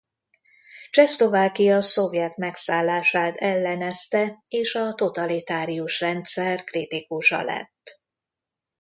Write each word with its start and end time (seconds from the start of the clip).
Csehszlovákia 0.89 1.81
szovjet 1.81 2.37
megszállását 2.37 3.35
ellenezte 3.37 4.41
és 4.47 4.75
a 4.75 4.93
totalitárius 4.95 5.99
rendszer 5.99 6.63
kritikusa 6.63 7.43
lett. 7.43 7.99